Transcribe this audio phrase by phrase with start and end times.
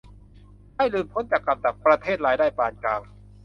[0.75, 3.01] ให้หลุดพ้นจากกับดักประเทศรายได้ปานกลาง